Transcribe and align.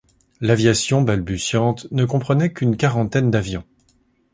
L'aviation, 0.39 1.03
balbutiante, 1.03 1.85
ne 1.91 2.05
comprenait 2.05 2.51
qu'une 2.51 2.75
quarantaine 2.75 3.29
d'avions. 3.29 3.63